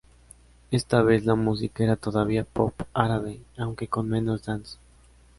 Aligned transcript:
Esta 0.71 1.03
vez 1.03 1.25
la 1.25 1.35
música 1.35 1.83
era 1.83 1.95
todavía 1.95 2.43
pop 2.43 2.73
árabe, 2.91 3.39
aunque 3.59 3.87
con 3.87 4.09
menos 4.09 4.43
"dance". 4.45 4.79